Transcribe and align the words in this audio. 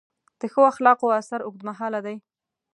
د 0.39 0.41
ښو 0.51 0.61
اخلاقو 0.71 1.07
اثر 1.19 1.39
اوږدمهاله 1.43 1.99
دی. 2.05 2.17